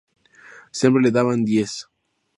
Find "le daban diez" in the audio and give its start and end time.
1.03-1.87